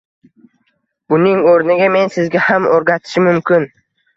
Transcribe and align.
Buning 1.13 1.43
o’rniga 1.51 1.91
men 1.99 2.09
sizga 2.17 2.43
ham 2.49 2.69
o’rgatishim 2.79 3.29
mumkin. 3.33 3.71